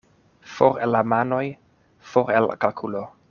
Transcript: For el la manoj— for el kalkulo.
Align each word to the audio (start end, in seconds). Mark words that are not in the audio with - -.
For 0.53 0.71
el 0.85 0.91
la 0.95 1.03
manoj— 1.11 1.43
for 2.13 2.35
el 2.39 2.53
kalkulo. 2.65 3.05